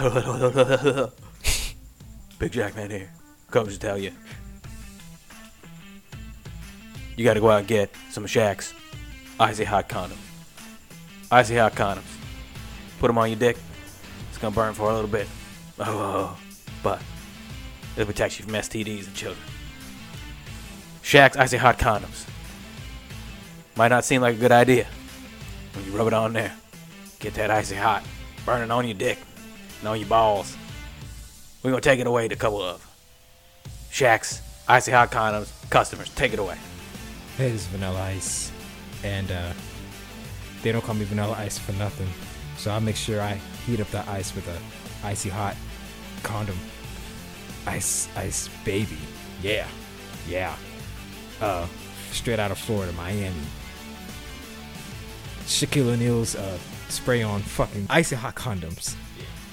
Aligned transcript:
Big 2.38 2.52
Jack 2.52 2.74
Man 2.74 2.88
here. 2.90 3.10
Comes 3.50 3.74
to 3.74 3.78
tell 3.78 3.98
you. 3.98 4.12
You 7.16 7.24
gotta 7.24 7.40
go 7.40 7.50
out 7.50 7.58
and 7.58 7.68
get 7.68 7.94
some 8.10 8.24
Shaq's 8.24 8.72
icy 9.38 9.64
hot 9.64 9.90
condoms. 9.90 10.16
Icy 11.30 11.56
hot 11.56 11.74
condoms. 11.74 12.16
Put 12.98 13.08
them 13.08 13.18
on 13.18 13.28
your 13.28 13.38
dick. 13.38 13.58
It's 14.30 14.38
gonna 14.38 14.54
burn 14.54 14.72
for 14.72 14.90
a 14.90 14.94
little 14.94 15.10
bit. 15.10 15.28
Oh, 15.78 15.84
oh, 15.84 15.92
oh. 15.98 16.38
but 16.82 17.02
it'll 17.94 18.06
protect 18.06 18.38
you 18.38 18.46
from 18.46 18.54
STDs 18.54 19.06
and 19.06 19.14
children. 19.14 19.44
Shaq's 21.02 21.36
icy 21.36 21.58
hot 21.58 21.78
condoms. 21.78 22.26
Might 23.76 23.88
not 23.88 24.06
seem 24.06 24.22
like 24.22 24.36
a 24.36 24.38
good 24.38 24.52
idea 24.52 24.86
when 25.74 25.84
you 25.84 25.92
rub 25.92 26.06
it 26.06 26.14
on 26.14 26.32
there. 26.32 26.54
Get 27.18 27.34
that 27.34 27.50
icy 27.50 27.76
hot, 27.76 28.02
burning 28.46 28.70
on 28.70 28.86
your 28.86 28.96
dick 28.96 29.18
and 29.80 29.88
on 29.88 29.98
your 29.98 30.08
balls. 30.08 30.56
We're 31.62 31.70
gonna 31.70 31.80
take 31.80 32.00
it 32.00 32.06
away 32.06 32.28
to 32.28 32.34
a 32.34 32.38
couple 32.38 32.62
of 32.62 32.86
Shaq's 33.90 34.40
icy 34.68 34.92
hot 34.92 35.10
condoms 35.10 35.52
customers. 35.70 36.08
Take 36.14 36.32
it 36.32 36.38
away. 36.38 36.56
Hey, 37.36 37.50
this 37.50 37.62
is 37.62 37.66
Vanilla 37.68 38.00
Ice, 38.02 38.52
and 39.02 39.30
uh, 39.30 39.52
they 40.62 40.72
don't 40.72 40.82
call 40.82 40.94
me 40.94 41.04
Vanilla 41.04 41.34
Ice 41.38 41.58
for 41.58 41.72
nothing. 41.72 42.08
So 42.56 42.70
I 42.70 42.78
make 42.78 42.96
sure 42.96 43.20
I 43.20 43.40
heat 43.66 43.80
up 43.80 43.90
that 43.90 44.06
ice 44.08 44.34
with 44.34 44.46
a 44.48 45.06
icy 45.06 45.30
hot 45.30 45.56
condom. 46.22 46.58
Ice, 47.66 48.08
ice, 48.16 48.48
baby. 48.64 48.98
Yeah, 49.42 49.66
yeah. 50.28 50.54
Uh, 51.40 51.66
straight 52.10 52.38
out 52.38 52.50
of 52.50 52.58
Florida, 52.58 52.92
Miami. 52.92 53.34
Shaquille 55.46 55.88
O'Neal's 55.94 56.36
uh, 56.36 56.58
spray 56.88 57.22
on 57.22 57.40
fucking 57.40 57.86
icy 57.90 58.16
hot 58.16 58.34
condoms. 58.34 58.94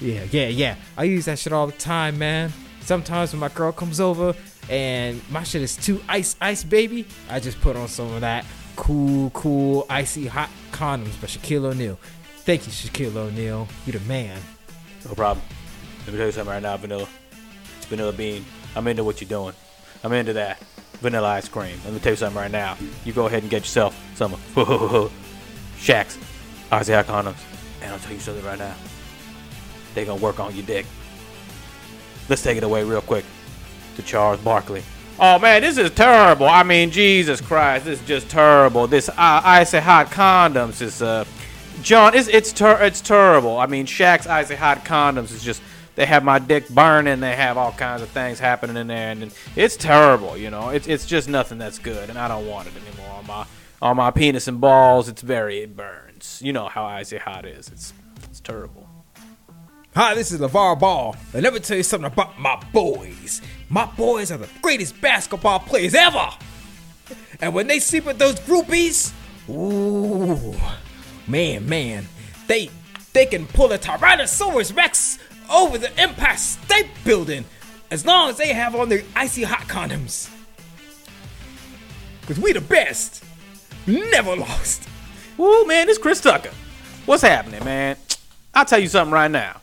Yeah, 0.00 0.24
yeah, 0.30 0.48
yeah. 0.48 0.76
I 0.96 1.04
use 1.04 1.24
that 1.26 1.38
shit 1.38 1.52
all 1.52 1.66
the 1.66 1.72
time, 1.72 2.18
man. 2.18 2.52
Sometimes 2.80 3.32
when 3.32 3.40
my 3.40 3.48
girl 3.48 3.72
comes 3.72 4.00
over 4.00 4.34
and 4.70 5.20
my 5.30 5.42
shit 5.42 5.62
is 5.62 5.76
too 5.76 6.00
ice, 6.08 6.36
ice, 6.40 6.64
baby, 6.64 7.06
I 7.28 7.40
just 7.40 7.60
put 7.60 7.76
on 7.76 7.88
some 7.88 8.12
of 8.12 8.20
that 8.20 8.44
cool, 8.76 9.30
cool, 9.30 9.86
icy 9.90 10.26
hot 10.26 10.50
condoms 10.70 11.20
by 11.20 11.26
Shaquille 11.26 11.64
O'Neal. 11.64 11.98
Thank 12.44 12.66
you, 12.66 12.72
Shaquille 12.72 13.16
O'Neal. 13.16 13.68
You 13.86 13.92
the 13.92 14.00
man. 14.00 14.40
No 15.06 15.14
problem. 15.14 15.44
Let 16.06 16.12
me 16.12 16.16
tell 16.18 16.26
you 16.26 16.32
something 16.32 16.52
right 16.52 16.62
now, 16.62 16.76
Vanilla. 16.76 17.08
It's 17.76 17.86
Vanilla 17.86 18.12
Bean. 18.12 18.44
I'm 18.74 18.86
into 18.86 19.04
what 19.04 19.20
you're 19.20 19.28
doing. 19.28 19.54
I'm 20.04 20.12
into 20.12 20.32
that. 20.34 20.62
Vanilla 21.00 21.28
ice 21.28 21.48
cream. 21.48 21.78
Let 21.84 21.92
me 21.92 22.00
tell 22.00 22.12
you 22.12 22.16
something 22.16 22.40
right 22.40 22.50
now. 22.50 22.76
You 23.04 23.12
go 23.12 23.26
ahead 23.26 23.42
and 23.42 23.50
get 23.50 23.62
yourself 23.62 23.98
some 24.14 24.32
Shaq's 25.76 26.18
icy 26.70 26.92
hot 26.92 27.06
condoms. 27.06 27.36
And 27.82 27.92
I'll 27.92 27.98
tell 27.98 28.12
you 28.12 28.20
something 28.20 28.44
right 28.44 28.58
now. 28.58 28.74
They 29.94 30.04
gonna 30.04 30.20
work 30.20 30.40
on 30.40 30.54
your 30.54 30.64
dick. 30.64 30.86
Let's 32.28 32.42
take 32.42 32.56
it 32.56 32.62
away 32.62 32.84
real 32.84 33.00
quick 33.00 33.24
to 33.96 34.02
Charles 34.02 34.40
Barkley. 34.40 34.82
Oh 35.20 35.38
man, 35.38 35.62
this 35.62 35.78
is 35.78 35.90
terrible. 35.90 36.46
I 36.46 36.62
mean, 36.62 36.90
Jesus 36.90 37.40
Christ, 37.40 37.84
this 37.86 38.00
is 38.00 38.06
just 38.06 38.28
terrible. 38.28 38.86
This 38.86 39.08
uh, 39.08 39.14
icy 39.16 39.78
hot 39.78 40.08
condoms 40.08 40.80
is 40.80 41.02
uh, 41.02 41.24
John, 41.82 42.14
it's 42.14 42.28
it's 42.28 42.52
ter- 42.52 42.82
it's 42.82 43.00
terrible. 43.00 43.58
I 43.58 43.66
mean, 43.66 43.86
Shaq's 43.86 44.26
icy 44.26 44.54
hot 44.54 44.84
condoms 44.84 45.32
is 45.32 45.42
just 45.42 45.62
they 45.94 46.06
have 46.06 46.22
my 46.22 46.38
dick 46.38 46.68
burning. 46.68 47.20
They 47.20 47.34
have 47.34 47.56
all 47.56 47.72
kinds 47.72 48.02
of 48.02 48.08
things 48.10 48.38
happening 48.38 48.76
in 48.76 48.86
there, 48.86 49.10
and 49.10 49.32
it's 49.56 49.76
terrible. 49.76 50.36
You 50.36 50.50
know, 50.50 50.68
it's 50.68 50.86
it's 50.86 51.06
just 51.06 51.28
nothing 51.28 51.58
that's 51.58 51.78
good, 51.78 52.10
and 52.10 52.18
I 52.18 52.28
don't 52.28 52.46
want 52.46 52.68
it 52.68 52.74
anymore 52.76 53.14
on 53.16 53.26
my 53.26 53.46
on 53.82 53.96
my 53.96 54.10
penis 54.10 54.48
and 54.48 54.60
balls. 54.60 55.08
It's 55.08 55.22
very 55.22 55.58
it 55.58 55.76
burns. 55.76 56.40
You 56.44 56.52
know 56.52 56.68
how 56.68 56.84
icy 56.84 57.18
hot 57.18 57.44
is. 57.44 57.68
It's 57.68 57.92
it's 58.24 58.40
terrible. 58.40 58.87
Hi, 60.00 60.14
this 60.14 60.30
is 60.30 60.38
LeVar 60.38 60.78
Ball, 60.78 61.16
and 61.34 61.42
let 61.42 61.52
me 61.52 61.58
tell 61.58 61.76
you 61.76 61.82
something 61.82 62.06
about 62.06 62.38
my 62.38 62.54
boys. 62.72 63.42
My 63.68 63.84
boys 63.84 64.30
are 64.30 64.38
the 64.38 64.48
greatest 64.62 65.00
basketball 65.00 65.58
players 65.58 65.92
ever. 65.92 66.30
And 67.40 67.52
when 67.52 67.66
they 67.66 67.80
sleep 67.80 68.04
with 68.04 68.16
those 68.16 68.36
groupies, 68.38 69.12
ooh, 69.50 70.54
man, 71.26 71.68
man, 71.68 72.06
they 72.46 72.70
they 73.12 73.26
can 73.26 73.44
pull 73.48 73.72
a 73.72 73.78
Tyrannosaurus 73.78 74.76
Rex 74.76 75.18
over 75.50 75.78
the 75.78 75.90
Empire 75.98 76.36
State 76.36 76.90
Building 77.04 77.44
as 77.90 78.06
long 78.06 78.30
as 78.30 78.36
they 78.36 78.52
have 78.52 78.76
on 78.76 78.88
their 78.88 79.02
icy 79.16 79.42
hot 79.42 79.62
condoms. 79.62 80.32
Cause 82.28 82.38
we 82.38 82.52
the 82.52 82.60
best, 82.60 83.24
never 83.84 84.36
lost. 84.36 84.88
Ooh, 85.40 85.66
man, 85.66 85.88
this 85.88 85.98
Chris 85.98 86.20
Tucker. 86.20 86.52
What's 87.04 87.22
happening, 87.22 87.64
man? 87.64 87.96
I'll 88.54 88.64
tell 88.64 88.78
you 88.78 88.86
something 88.86 89.12
right 89.12 89.28
now. 89.28 89.60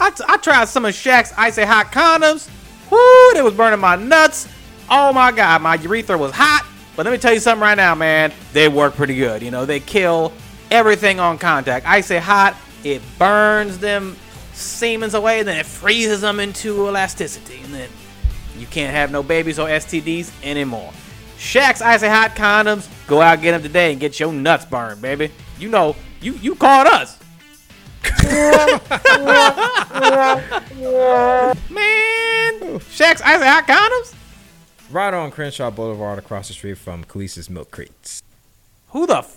I, 0.00 0.10
t- 0.10 0.24
I 0.26 0.36
tried 0.36 0.68
some 0.68 0.84
of 0.84 0.94
Shaq's 0.94 1.32
icy 1.36 1.62
hot 1.62 1.86
condoms. 1.92 2.48
Woo, 2.90 3.34
they 3.34 3.42
was 3.42 3.54
burning 3.54 3.80
my 3.80 3.96
nuts. 3.96 4.48
Oh 4.88 5.12
my 5.12 5.32
god, 5.32 5.62
my 5.62 5.74
urethra 5.74 6.16
was 6.16 6.32
hot. 6.32 6.64
But 6.96 7.06
let 7.06 7.12
me 7.12 7.18
tell 7.18 7.32
you 7.32 7.40
something 7.40 7.62
right 7.62 7.76
now, 7.76 7.94
man. 7.94 8.32
They 8.52 8.68
work 8.68 8.94
pretty 8.94 9.14
good. 9.14 9.42
You 9.42 9.50
know, 9.50 9.64
they 9.66 9.80
kill 9.80 10.32
everything 10.70 11.20
on 11.20 11.38
contact. 11.38 11.86
Icy 11.86 12.16
hot, 12.18 12.56
it 12.84 13.02
burns 13.18 13.78
them 13.78 14.16
semens 14.52 15.14
away, 15.14 15.40
and 15.40 15.48
then 15.48 15.58
it 15.58 15.66
freezes 15.66 16.22
them 16.22 16.40
into 16.40 16.86
elasticity. 16.88 17.60
And 17.62 17.72
then 17.72 17.88
you 18.56 18.66
can't 18.66 18.92
have 18.92 19.12
no 19.12 19.22
babies 19.22 19.58
or 19.58 19.68
STDs 19.68 20.32
anymore. 20.42 20.92
Shaq's 21.38 21.80
icy 21.80 22.08
hot 22.08 22.32
condoms. 22.34 22.88
Go 23.06 23.20
out 23.20 23.40
get 23.40 23.52
them 23.52 23.62
today 23.62 23.92
and 23.92 24.00
get 24.00 24.18
your 24.18 24.32
nuts 24.32 24.64
burned, 24.64 25.00
baby. 25.00 25.30
You 25.58 25.68
know, 25.68 25.94
you 26.20 26.32
you 26.34 26.54
called 26.56 26.88
us. 26.88 27.18
Man, 31.70 32.78
Shaq's 32.80 33.22
icy 33.22 33.44
hot 33.44 33.66
condoms. 33.66 34.14
Right 34.90 35.12
on 35.12 35.30
Crenshaw 35.30 35.70
Boulevard 35.70 36.18
across 36.18 36.48
the 36.48 36.54
street 36.54 36.78
from 36.78 37.04
Khaleesi's 37.04 37.50
Milk 37.50 37.70
Crates. 37.70 38.22
Who 38.88 39.06
the 39.06 39.18
f- 39.18 39.36